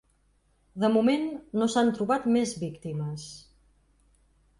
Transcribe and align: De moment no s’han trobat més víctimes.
De 0.83 0.89
moment 0.93 1.27
no 1.61 1.67
s’han 1.73 1.91
trobat 1.97 2.25
més 2.37 2.55
víctimes. 2.63 3.27